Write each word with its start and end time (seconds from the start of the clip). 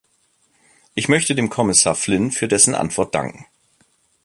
Ich 0.95 1.09
möchte 1.09 1.35
dem 1.35 1.51
Kommissar 1.51 1.93
Flynn 1.93 2.31
für 2.31 2.47
dessen 2.47 2.73
Antwort 2.73 3.13
danken. 3.13 3.45